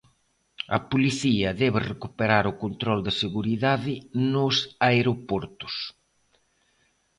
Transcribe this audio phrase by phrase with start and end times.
[0.77, 3.93] A policía debe recuperar o control de seguridade
[4.33, 4.55] nos
[4.89, 5.75] aeroportos.